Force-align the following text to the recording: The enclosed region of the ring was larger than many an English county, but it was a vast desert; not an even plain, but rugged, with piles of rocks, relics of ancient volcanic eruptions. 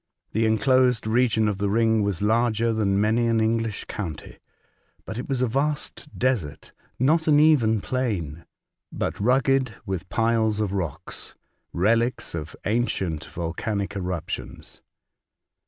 The 0.31 0.47
enclosed 0.47 1.05
region 1.05 1.47
of 1.47 1.59
the 1.59 1.69
ring 1.69 2.01
was 2.01 2.23
larger 2.23 2.73
than 2.73 2.99
many 2.99 3.27
an 3.27 3.39
English 3.39 3.85
county, 3.85 4.39
but 5.05 5.19
it 5.19 5.29
was 5.29 5.43
a 5.43 5.47
vast 5.47 6.17
desert; 6.17 6.73
not 6.97 7.27
an 7.27 7.39
even 7.39 7.81
plain, 7.81 8.45
but 8.91 9.19
rugged, 9.19 9.75
with 9.85 10.09
piles 10.09 10.59
of 10.59 10.73
rocks, 10.73 11.35
relics 11.71 12.33
of 12.33 12.55
ancient 12.65 13.25
volcanic 13.25 13.95
eruptions. 13.95 14.81